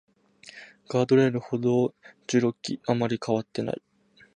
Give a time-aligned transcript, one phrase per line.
[0.89, 1.93] ガードレール、歩道、
[2.25, 3.83] 街路樹、あまり変わっていない